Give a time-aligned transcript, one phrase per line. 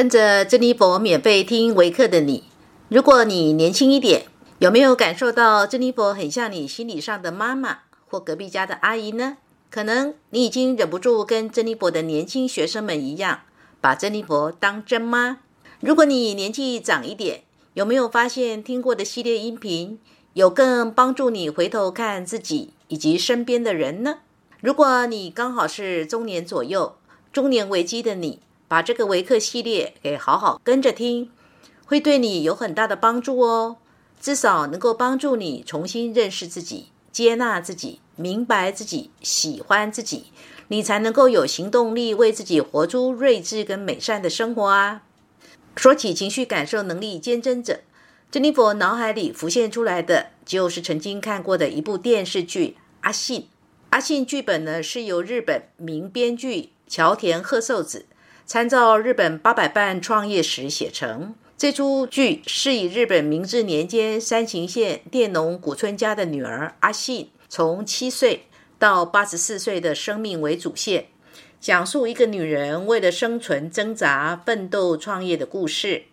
[0.00, 2.44] 跟着珍妮佛免费听维克的你，
[2.88, 4.24] 如果你年轻一点，
[4.58, 9.36] 有没有感受到珍妮佛很像你心理上的妈妈或隔壁家的阿姨呢？
[9.68, 13.40] 可能你已经忍不住跟珍妮佛的年轻学生们一样，
[13.82, 15.40] 把珍妮佛当真妈。
[15.80, 17.42] 如果你年纪长一点，
[17.74, 19.98] 有没有发现听过的系列音频
[20.32, 24.20] 有更帮助你回头看自己以及身边的人呢？
[24.62, 26.96] 如果你刚好是中年左右、
[27.30, 28.40] 中年危机的你。
[28.70, 31.28] 把这个维克系列给好好跟着听，
[31.84, 33.78] 会对你有很大的帮助哦。
[34.20, 40.26] 至少能够帮助你重新认识自己、接纳自己、明白自己、喜欢自己，
[40.68, 45.02] 你才能够有行动力，为自己活出睿智跟美善的生活啊。
[45.74, 47.80] 说起情绪感受能力坚贞者，
[48.30, 52.68] 珍妮佛脑海里浮现出来的就是曾经看过的一部电视剧
[53.00, 53.40] 《阿信》。
[53.88, 58.06] 阿信剧本呢是由日本名编剧桥田贺寿子。
[58.52, 71.06] 参照日本八百伴创业史写成，这出剧是以日本明治年间山形县佃农古村家的女儿阿信，从七岁到八十四岁的生命为主线，
[71.60, 76.06] 讲述一个女人为了生存挣扎、奋斗、创业的故事。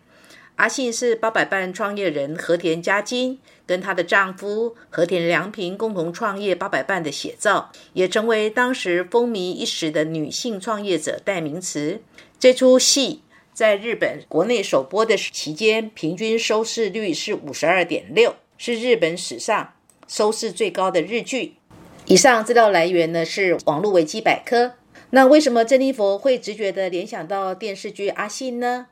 [0.57, 12.01] 阿信是八百伴创业人和田佳金跟她的丈夫和田良平共同创业八百伴的写照，也成为当时风靡一时的女性创业者代名词。
[12.39, 13.21] 这出戏
[13.53, 19.73] 在日本国内首播的期间，平均收视率是五十二点六，是日本史上
[20.07, 21.55] 收视最高的日剧。
[22.05, 24.73] 以上资料来源呢是网络维基百科。
[25.09, 28.87] 那为什么珍妮佛会直觉的联想到电视剧《阿信》呢？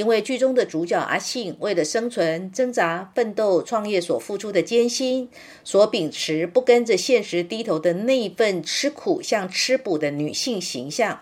[0.00, 5.28] 因为剧中的主角阿信为了生存、挣扎、奋斗、创业所付出的艰辛，
[5.62, 11.20] 所秉持不跟着现实低头的那一份吃苦像吃补的女性形象。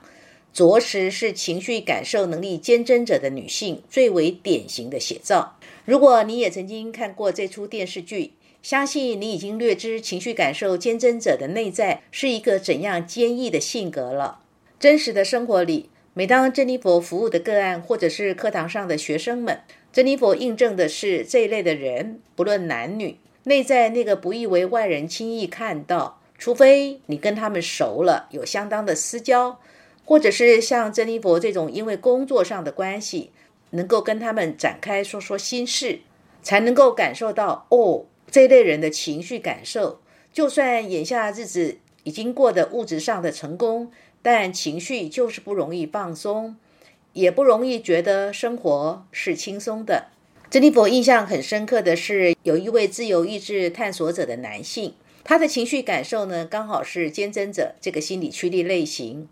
[0.53, 5.59] 着实是情绪感受能力坚贞者的女性最为典型的写照。
[5.85, 14.39] 如果你也曾经看过这出电视剧，相信你已经略知情绪感受坚贞者的内在是一个怎样坚毅的性格了。
[14.79, 19.61] 真实的生活里，每当珍妮佛服务的个案，或者是课堂上的学生们，
[19.93, 29.61] 珍妮佛印证的是这一类的人，不论男女，内在那个不易为外人轻易看到，除非你跟他们熟了，有相当的私交。
[30.05, 33.31] 或者是像珍妮佛这种，因为工作上的关系，
[33.71, 36.01] 能够跟他们展开说说心事，
[36.43, 40.01] 才能够感受到哦，这类人的情绪感受。
[40.33, 43.93] 就算眼下日子已经过得物质上的成功，
[44.31, 46.55] 但情绪就是不容易放松，
[47.15, 50.09] 也不容易觉得生活是轻松的。
[50.51, 54.93] 珍妮佛印象很深刻的是，有一位自由意志探索者的男性，
[55.25, 59.27] 他的情绪感受呢，刚好是坚贞者这个心理驱力类型。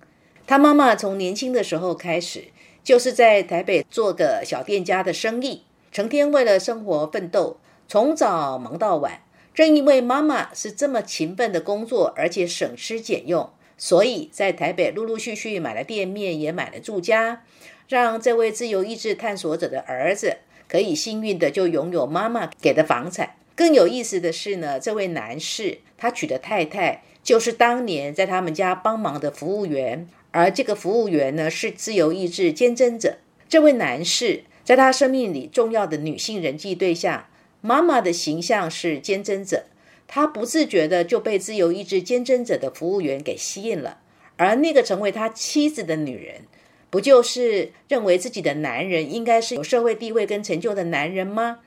[0.46, 2.44] 他妈妈从年轻的时候开始，
[2.82, 9.20] 就是在台北做个小店家的生意，成天为了生活奋斗，从早忙到晚。
[9.52, 17.44] 正因为妈妈是这么勤奋的工作，而且省吃俭用，所以在台北陆陆续续买了店面，也买了住家，
[17.88, 23.36] 让这位自由意志探索者的儿子可以幸运的就拥有妈妈给的房产。
[23.54, 30.08] 更有意思的是呢，这位男士他娶的太太就是当年在他们家帮忙的服务员。
[30.30, 33.16] 而这个服务员呢，是自由意志坚贞者。
[33.48, 37.26] 这位男士在他生命里重要的女性人际对象，
[37.62, 39.64] 妈妈的形象是坚贞者，
[40.08, 43.98] 他不自觉的就被自由意志坚贞者的服务员给吸引了。
[44.36, 46.42] 而那个成为他妻子的女人，
[46.90, 51.58] 不就是认为自己的男人应该是有社会地位跟成就的男人吗？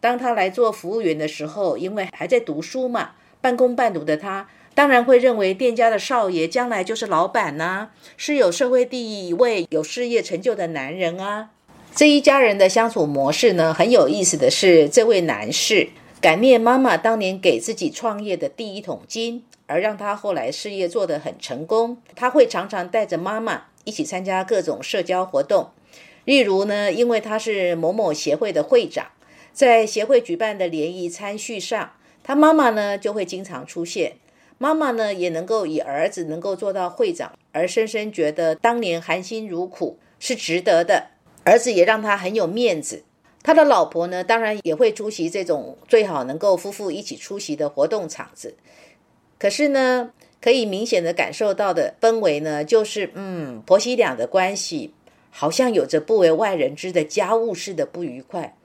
[0.00, 4.48] 当他来做服务员的时候，因为还在读书嘛，半工半读的他。
[4.74, 11.48] 当然会认为店家的少爷将来就是老板呐，是有社会地位、有事业成就的男人啊。
[11.94, 21.98] 这一家人的相处模式呢，很有意思的是，这位男士感念妈妈当年给自己创业的第一桶金，而让他后来事业做得很成功。
[22.14, 25.70] 他会常常带着妈妈一起参加各种社交活动，
[26.24, 29.08] 例如呢，因为他是某某协会的会长，
[29.52, 31.92] 在协会举办的联谊餐叙上，
[32.24, 34.14] 他妈妈呢就会经常出现。
[34.58, 41.08] 妈妈呢，也能够以儿子能够做到会长，而深深觉得当年含辛茹苦是值得的。
[41.44, 43.04] 儿子也让他很有面子。
[43.46, 48.56] 他的老婆呢，当然也会出席这种最好能够夫妇一起出席的活动场子。
[49.38, 50.10] 可是呢，
[50.40, 54.92] 可以明显的感受到的氛围呢，就是嗯，婆媳俩的关系
[55.30, 58.56] 好像有着不为外人知的家务事的不愉快，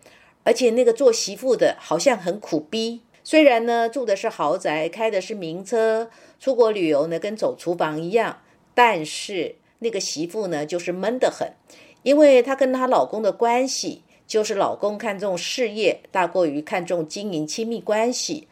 [0.43, 3.01] 而且那个做媳妇的好像很苦逼。
[3.23, 8.41] 虽然呢，住的是豪宅，开的是名车，出国旅游呢跟走厨房一样，
[8.73, 11.53] 但是那个媳妇呢就是闷得很，
[12.01, 14.01] 因为她跟她老公的关系
[14.31, 18.47] 就是老公看重事业大过于看重经营亲密关系，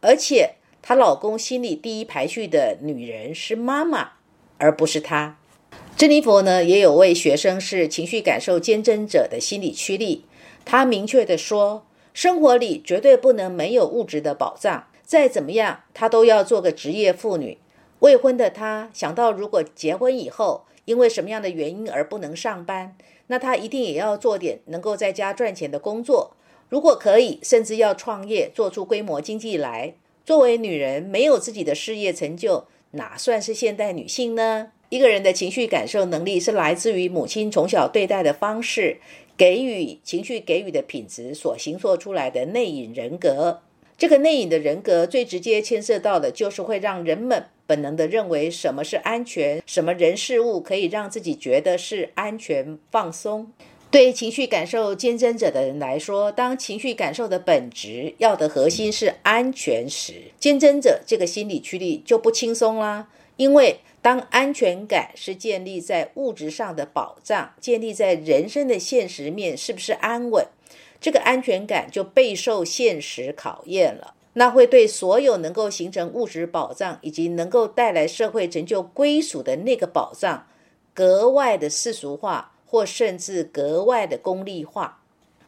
[0.00, 4.12] 而且她老公心里第一排序的女人是妈妈，
[4.58, 5.36] 而不是她。
[5.96, 10.24] 珍妮佛呢，也有位学生是情绪感受坚贞者的心理驱力，
[10.64, 17.58] 她明确的说，生活里绝对不能没有物质的保障，再怎么样，她都要做个职业妇女。
[17.98, 22.96] 未婚的她想到，如果结婚以后，因为什么样的原因而不能上班，
[23.28, 26.36] 那她一定也要做点能够在家赚钱的工作。
[26.68, 29.94] 如果可以，甚至要创业，做出规模经济来。
[30.24, 34.72] 作为女人，没有自己的事业成就，哪算是现代女性呢？
[34.88, 38.98] 一个人的情绪感受能力是来自于母亲从小对待的方式，
[39.36, 43.60] 给予情绪给予的品质所形塑出来的内隐人格。
[43.98, 53.52] 这个内隐的人格最直接牵涉到的就是会让人们本能的认为什么是安全，什么人事物可以让自己觉得是安全放松。
[53.90, 63.78] 对情绪感受坚贞者的人来说，当情绪感受的本质要的核心是安全时，坚贞者这个心理驱力就不轻松啦，因为。
[64.04, 70.46] 当安全感是建立在物质上的保障，建立在人生的现实面是不是安稳，
[71.00, 74.12] 这个安全感就备受现实考验了。
[74.34, 80.46] 那会对所有能够形成物质保障以及能够带来社会成就归属的那个保障，
[80.92, 85.00] 格外的世俗化，或甚至格外的功利化。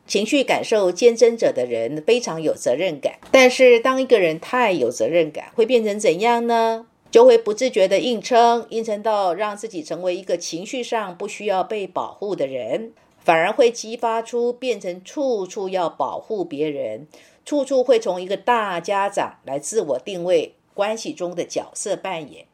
[0.07, 6.87] 情绪感受坚贞者的人非常有责任感，但是当一个人太有责任感，会变成怎样呢？
[7.11, 12.93] 就会不自觉的硬撑，硬撑到让自己成为一个情绪上不需要被保护的人，
[13.25, 17.09] 反而会激发出变成处处要保护别人，
[17.47, 22.47] 处处会从一个大家长来自我定位关系中的角色扮演。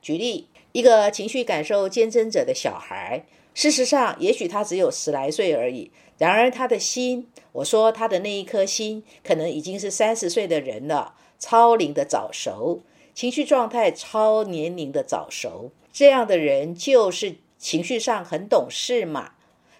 [0.00, 12.82] 举例，一个情绪感受坚贞者的小孩，事实上也许他只有十来岁而已，然而他的心，我说他的那一颗心，可能已经是三十岁的人了，超龄的早熟。
[13.12, 19.32] 情绪状态超年龄的早熟，这样的人就是情绪上很懂事嘛，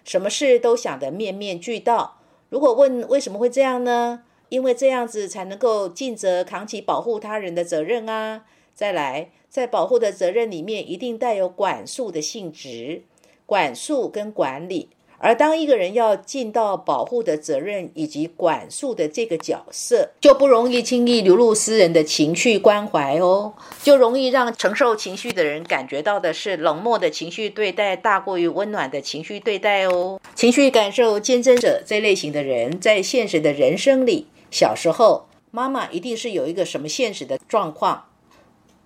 [0.03, 2.19] 什么事都想得面面俱到。
[2.49, 4.23] 如果问为什么会这样呢？
[4.49, 8.43] 因为这样子才能够尽责扛起保护他人的责任啊。
[8.73, 13.01] 再来，在保护的责任里面，一定带有管束的性质，
[13.45, 14.89] 管束跟管理。
[15.19, 23.51] 而当一个人要尽到保护的责任以及管束的这个角色，就不容易轻易流露私人的情绪关怀哦，
[23.81, 30.21] 就容易让承受情绪的人感觉到的是冷漠的情绪对待大过于温暖的情绪对待哦。
[30.35, 38.05] 情绪感受坚贞者这类型的人，在现实的人生里，小时候妈妈一定是有一个什么现实的状况，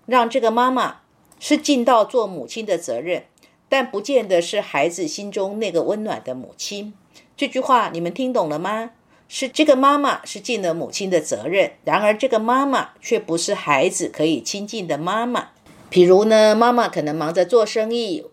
[0.06, 1.02] 让这个妈妈
[1.40, 3.26] 是尽到做母亲的责任。
[3.70, 6.94] 但不见得是孩子心中那个温暖的母亲。
[7.38, 8.92] 这句话你们听懂了吗？
[9.30, 15.52] 是这个妈妈是尽了母亲的责任，然而这个妈妈却不是孩子可以亲近的妈妈。
[15.90, 18.26] 比如呢，妈妈可能忙着做生意，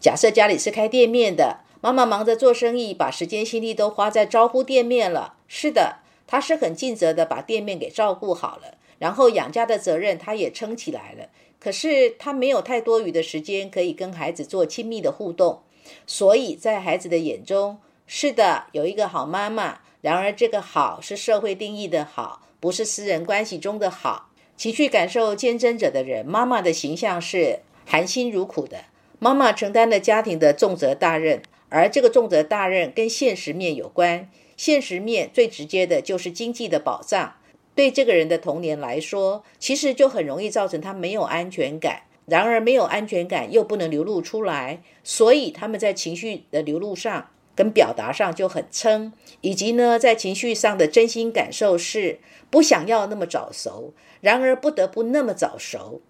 [0.00, 5.34] 假设家里是开店面的，妈妈忙着做生意，把时间心力都花在招呼店面了。
[5.48, 11.28] 是的，他是很尽责的把店面给照顾好了，然后养家的责任他也撑起来了。
[11.58, 15.62] 可是他没有太多余的时间可以跟孩子做亲密的互动，
[16.06, 19.80] 所以在孩子的眼中，是的，有一个好妈妈。
[20.02, 24.28] 然而，这个好是社会定义的好，不是私人关系中的好。
[24.54, 28.84] 情绪感受见证者的人，妈妈的形象是含辛茹苦的。
[29.18, 31.40] 妈妈承担了家庭的重责大任，
[31.70, 34.28] 而这个重责大任跟现实面有关。
[34.56, 37.36] 现实面最直接的就是经济的保障。
[37.74, 42.02] 对这个人的童年来说，其实就很容易造成他没有安全感。
[42.26, 53.92] 然而，没有安全感又不能流露出来，所以他们在情绪的流露上跟表达上就很撑，以及呢，在情绪上的真心感受是不想要那么早熟，
[54.22, 56.00] 然而不得不那么早熟。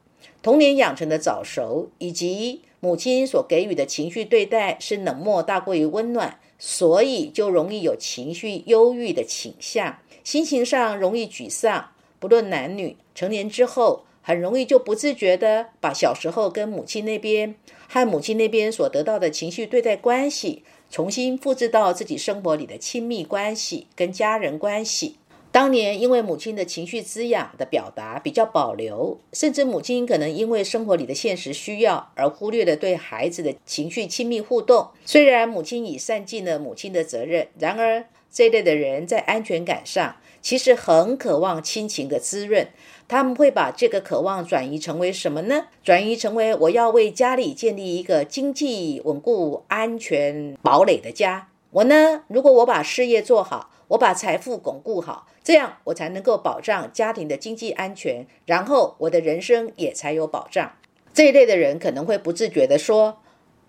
[0.40, 9.98] 童年养成的早熟，以及母亲所给予的情绪对待是冷漠大过于温暖，所以就容易有情绪忧郁的倾向。
[10.22, 17.54] 心情上容易沮丧，不论男女，成年之后很容易就不自觉的把小时候跟母亲那边
[17.86, 25.16] 和母亲那边所得到的情绪对待关系，重新复制到自己生活里的亲密关系跟家人关系。
[25.54, 34.88] 当年因为母亲的情绪滋养的表达比较保留，甚至母亲可能因为生活里的现实需要而忽略了对孩子的情绪亲密互动。
[35.04, 38.06] 虽然母亲已善尽了母亲的责任，然而。
[38.32, 42.66] 这一类的人在安全感上其实很渴望亲情的滋润。
[43.06, 45.66] 他们会把这个渴望转移成为什么呢？
[45.84, 51.46] 转移成为我要为家里建立一个经济稳固、安全堡垒的家。
[51.70, 60.72] 我呢，如果我把事业做好，我把财富巩固好，这样我才能够保障家庭的经济安全，然后我的人生也才有保障。
[61.12, 63.18] 这一类的人可能会不自觉地说：“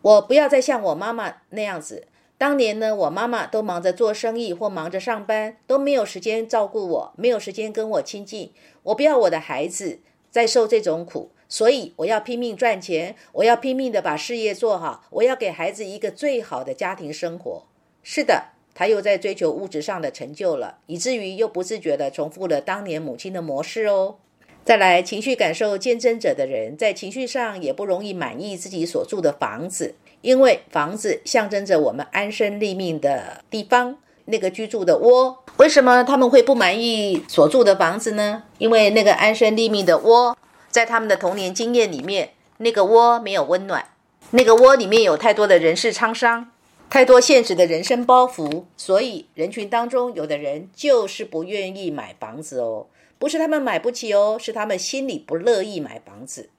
[0.01, 2.07] 我不要再像我妈妈那样子。”
[2.39, 8.51] 当年呢，我妈妈都忙着做生意或忙着上班，都没有时间照顾我，没有时间跟我亲近。
[8.83, 9.99] 我不要我的孩子
[10.31, 17.67] 再受这种苦，所以我要拼命赚钱，我要拼命的把事业做好，我要给孩子一个最好的家庭生活。
[18.01, 24.17] 是的，他又在追求物质上的成就了，以至于又不自觉地重复了当年母亲的模式哦。
[24.65, 29.95] 再来，情绪感受见证者的人，在情绪上也不容易满意自己所住的房子。
[30.21, 35.43] 因为房子象征着我们安身立命的地方，那个居住的窝。
[35.57, 38.43] 为什么他们会不满意所住的房子呢？
[38.57, 40.35] 因为那个安身立命的窝，
[40.69, 43.85] 在他们的童年经验里面，那个窝没有温暖，
[44.31, 46.49] 那个窝里面有太多的人事沧桑，
[46.89, 48.65] 太多现实的人生包袱。
[48.77, 52.87] 所以人群当中，有的人就是不愿意买房子哦，
[53.19, 56.49] 不是他们买不起哦，是他们心里不乐意买房子。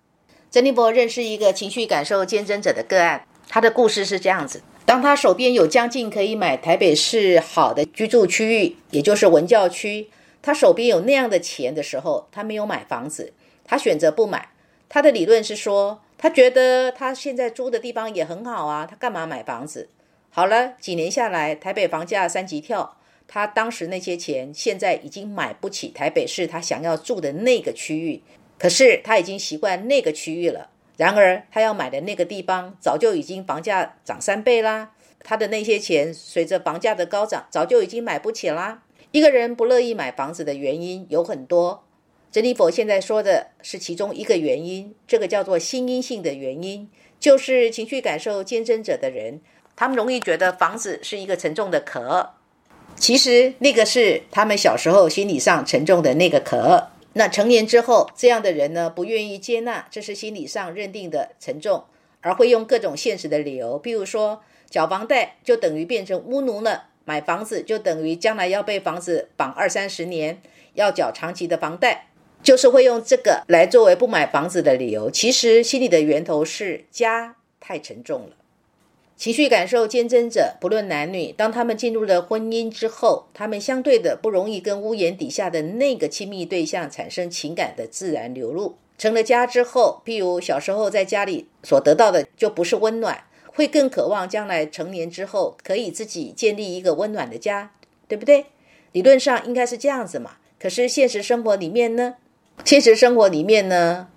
[0.50, 3.26] 珍妮佛认识一个情绪感受见证者的个案。
[3.49, 10.11] 他的故事是这样子：当他手边有将近可以买台北市好的居住区域，也就是文教区，
[10.42, 13.33] 他手边有那样的钱的时候，他没有买房子，
[13.64, 14.50] 他选择不买。
[14.88, 19.88] 他的理论是说，他觉得他现在租的地方也很好啊，他干嘛买房子？
[20.37, 28.23] 好了，几年下来，台北房价三级跳，他当时那些钱现在已经买不起台北市他想要住的那个区域，
[28.59, 30.69] 可是他已经习惯那个区域了。
[30.99, 34.93] 然而，他要买的那个地方早就已经房价涨三倍啦。
[35.21, 38.83] 他的那些钱随着房价的高涨，早就已经买不起啦。
[39.12, 41.87] 一个人不乐意买房子的原因有很多，
[42.31, 44.95] 珍妮佛现在说的是其中一个原因。
[45.07, 49.40] 这个叫做心因性的原因，就是情绪感受坚贞者的人，
[49.76, 52.30] 他们容易觉得房子是一个沉重的壳。
[52.97, 56.88] 其实那个是他们小时候心理上沉重的那个壳。
[57.12, 61.85] 那成年之后，这样的人呢，不愿意接纳，这是心理上认定的沉重，
[62.21, 70.42] 而会用各种现实的理由，比如说缴房贷就等于变成巫奴了，买房子就等于将来要被房子绑二三十年，
[70.75, 72.09] 要缴长期的房贷，
[72.42, 75.11] 就是会用这个来作为不买房子的理由。
[75.11, 78.36] 其实心理的源头是家太沉重了。
[79.16, 88.76] 情绪感受坚贞者，不论男女，当他们进入了婚姻之后，他们相对的不容易跟屋檐底下的那个亲密对象产生情感的自然流露。
[88.99, 97.73] 成了家之后，譬如小时候在家里所得到的就不是温暖，会更渴望将来成年之后可以自己建立一个温暖的家，
[98.06, 98.44] 对不对？
[98.92, 100.32] 理论上应该是这样子嘛。
[100.61, 102.16] 可是现实生活里面呢？
[102.64, 104.08] 现实生活里面呢，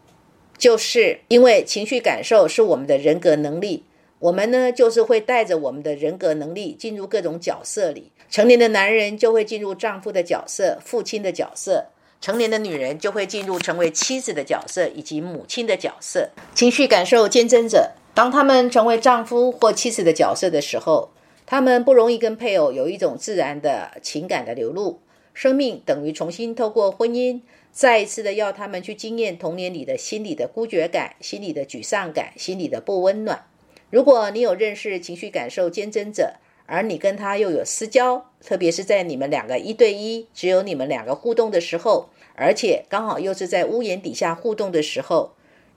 [0.57, 3.85] 就是因为情绪感受是我们的人格能力。
[4.19, 8.11] 我们呢，就是会带着我们的人格能力进入各种角色里。
[8.29, 11.85] 成年的男人就会进入丈夫的角色、父亲的角色；
[12.19, 16.29] 成年的女人就会进入成为妻子的角色以及母亲的角色。
[16.53, 21.11] 情绪感受见证者，当他们成为丈夫或妻子的角色的时候，
[21.45, 24.99] 他们不容易跟配偶有一种自然的情感的流露。
[25.33, 27.39] 生命等于重新透过婚姻，
[27.71, 33.45] 再一次的要他们去经验童年里的心理的孤绝感、心理的沮丧感、心理的不温暖。
[33.89, 36.35] 如果你有认识情绪感受坚贞者，
[36.67, 45.31] 而你跟他又有私交，特别是在你们两个一对一，只有你们两个互动的时候，而且刚好又是在屋檐底下互动的时候，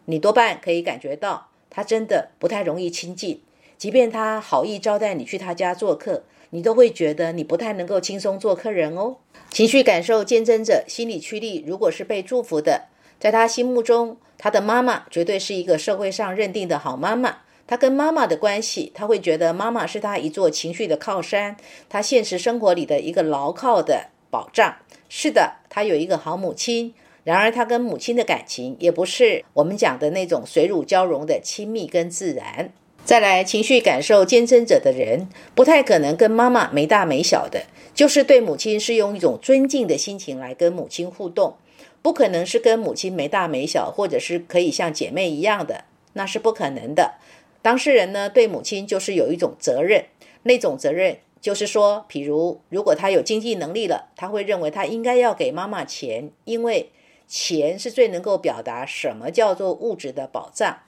[0.04, 3.40] 你多半可以感觉到他真的不太容易亲近。
[3.78, 9.16] 即便他好意招待你去他家做客，你都会觉得你不太能够轻松做客人哦。
[9.48, 12.88] 情绪感受坚贞者心理驱力如果是被祝福的，
[13.18, 17.38] 在他心目中，他的妈妈绝对是一个社会上认定的好妈妈。
[17.66, 21.56] 他跟妈妈的关系，他会觉得妈妈是他一座情绪的靠山，
[21.88, 24.76] 他现实生活里的一个牢靠的保障。
[25.08, 26.94] 是的，他有一个好母亲。
[27.24, 32.72] 然而，他跟母亲的感情也不是我们讲的那种水乳交融的亲密跟自然。
[33.04, 41.54] 再来，情绪感受坚贞者的人，不太可能跟妈妈没大没小的，就是对母亲是用一种尊敬的心情来跟母亲互动，
[42.02, 47.14] 不可能是跟母亲没大没小，或者是可以像姐妹一样的，那是不可能的。
[47.62, 50.04] 当事人呢，对母亲就是有一种责任，
[50.42, 56.90] 那种责任就是说，比如如果他有经济能力了，他会认为他应该要给妈妈钱，因为
[57.26, 60.78] 钱是最能够表达什么叫做物质的保障。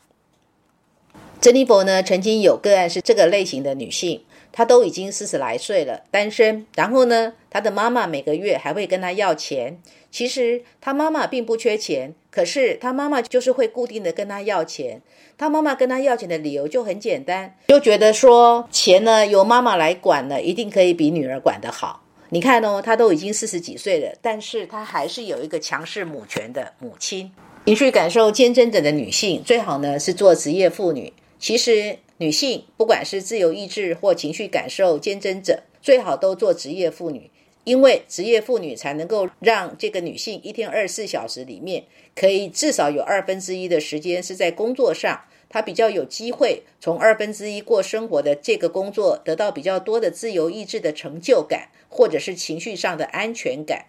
[1.41, 6.67] 珍妮佛呢，曾经有个案是这个类型的女性，她都已经四十来岁了，单身。
[6.75, 9.79] 然后呢，她的妈妈每个月还会跟她要钱。
[10.11, 15.03] 其实她妈妈并不缺钱，可是她妈妈就是会固定的跟她要钱。
[15.37, 22.03] 她妈妈跟她要钱的理由就很简单，就觉得说钱呢由妈妈来管呢，一定可以比女儿管得好。
[22.31, 27.31] 你看哦，她都已经四十几岁了，但是她还是有一个强势母权的母亲。
[27.67, 31.13] 情绪感受坚贞者的女性，最好呢是做职业妇女。
[31.45, 37.31] 其实，女性不管是自由意志或情绪感受坚贞者，最好都做职业妇女，
[37.65, 41.85] 因为职业妇女才能够让这个女性一天二十四小时里面，
[42.17, 45.21] 可以至少有二分之一的时间是在工作上，
[45.51, 53.85] 她比较有机会从二分之一过生活的这个工作得到比较多的自由意志的成就感，或者是情绪上的安全感。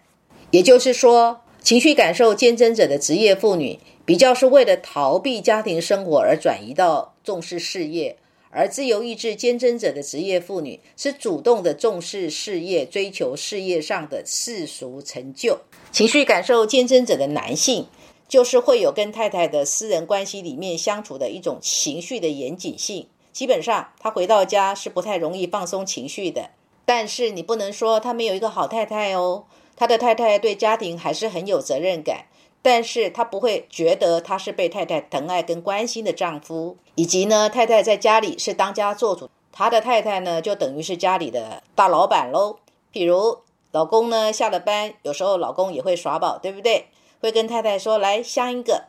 [0.50, 1.40] 也就是说。
[1.62, 8.14] 情绪感受坚贞者的职业妇女，比较是为了逃避家庭生活而转移到重视事业；
[8.50, 15.58] 而自由意志坚贞者的职业妇女，是主动的重视事业，追求事业上的世俗成就。
[15.90, 17.88] 情绪感受坚贞者的男性，
[18.28, 23.08] 就是会有跟太太的私人关系里面相处的一种情绪的严谨性。
[23.32, 26.50] 基本上，他回到家是不太容易放松情绪的。
[26.84, 29.46] 但是，你不能说他没有一个好太太哦。
[29.78, 32.26] 他的太太对家庭还是很有责任感，
[32.66, 42.56] 但是他不会觉得他是被太太疼爱跟关心的丈夫，以及呢，太太在家里是当家做主，他的太太呢就等于是家里的大老板喽。
[42.92, 43.38] 譬如
[43.70, 46.86] 老公呢下了班，有时候老公也会耍宝，对不对？
[47.20, 48.86] 会跟太太说来香一个，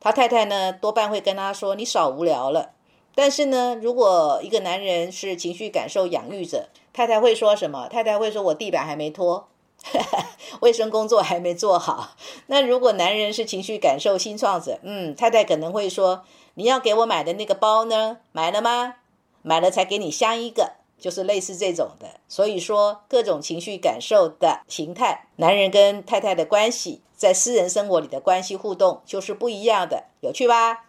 [0.00, 2.70] 他太太呢多半会跟他说你少无聊了。
[3.14, 7.88] 但是呢，如果一个男人是情绪感受养育者，太太会说什么？
[7.88, 9.48] 太太会说我地板还没拖。
[10.60, 12.16] 卫生工作还没做好。
[12.46, 16.24] 那如果男人是情绪感受新创者，嗯，太太可能会说
[16.54, 18.18] ：“你要给我买的那个包呢？
[18.32, 18.96] 买了吗？
[19.42, 30.87] 买了才给你香一个，就是类似这种的。”所以说，各种情绪感受的形态，男人跟太太的关系，在私人生活里的关系互动就是不一样的，有趣吧？